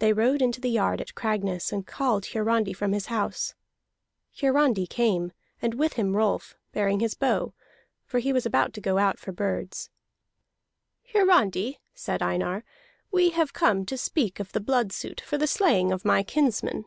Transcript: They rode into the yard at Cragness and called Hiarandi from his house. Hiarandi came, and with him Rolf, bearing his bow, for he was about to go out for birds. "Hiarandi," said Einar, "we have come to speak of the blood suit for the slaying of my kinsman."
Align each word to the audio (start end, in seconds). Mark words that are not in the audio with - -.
They 0.00 0.12
rode 0.12 0.42
into 0.42 0.60
the 0.60 0.68
yard 0.70 1.00
at 1.00 1.14
Cragness 1.14 1.70
and 1.70 1.86
called 1.86 2.26
Hiarandi 2.26 2.72
from 2.72 2.92
his 2.92 3.06
house. 3.06 3.54
Hiarandi 4.40 4.88
came, 4.88 5.30
and 5.62 5.74
with 5.74 5.92
him 5.92 6.16
Rolf, 6.16 6.56
bearing 6.72 6.98
his 6.98 7.14
bow, 7.14 7.54
for 8.04 8.18
he 8.18 8.32
was 8.32 8.44
about 8.44 8.72
to 8.72 8.80
go 8.80 8.98
out 8.98 9.20
for 9.20 9.30
birds. 9.30 9.88
"Hiarandi," 11.14 11.78
said 11.94 12.22
Einar, 12.24 12.64
"we 13.12 13.30
have 13.30 13.52
come 13.52 13.86
to 13.86 13.96
speak 13.96 14.40
of 14.40 14.50
the 14.50 14.58
blood 14.58 14.90
suit 14.90 15.20
for 15.20 15.38
the 15.38 15.46
slaying 15.46 15.92
of 15.92 16.04
my 16.04 16.24
kinsman." 16.24 16.86